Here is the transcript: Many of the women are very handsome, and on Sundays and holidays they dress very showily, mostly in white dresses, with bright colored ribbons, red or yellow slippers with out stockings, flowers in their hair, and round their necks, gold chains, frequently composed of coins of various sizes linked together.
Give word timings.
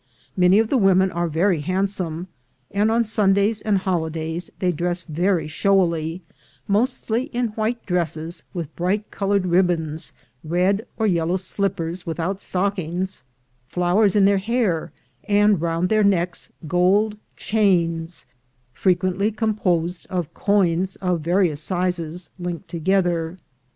Many 0.35 0.57
of 0.57 0.69
the 0.69 0.79
women 0.79 1.11
are 1.11 1.27
very 1.27 1.59
handsome, 1.61 2.27
and 2.71 2.89
on 2.89 3.05
Sundays 3.05 3.61
and 3.61 3.77
holidays 3.77 4.49
they 4.57 4.71
dress 4.71 5.03
very 5.03 5.47
showily, 5.47 6.23
mostly 6.67 7.25
in 7.25 7.49
white 7.49 7.85
dresses, 7.85 8.41
with 8.51 8.75
bright 8.75 9.11
colored 9.11 9.45
ribbons, 9.45 10.11
red 10.43 10.87
or 10.97 11.05
yellow 11.05 11.37
slippers 11.37 12.03
with 12.03 12.19
out 12.19 12.41
stockings, 12.41 13.25
flowers 13.67 14.15
in 14.15 14.25
their 14.25 14.39
hair, 14.39 14.91
and 15.25 15.61
round 15.61 15.89
their 15.89 16.03
necks, 16.03 16.49
gold 16.67 17.15
chains, 17.37 18.25
frequently 18.73 19.31
composed 19.31 20.07
of 20.09 20.33
coins 20.33 20.95
of 20.95 21.21
various 21.21 21.61
sizes 21.61 22.31
linked 22.39 22.67
together. 22.67 23.37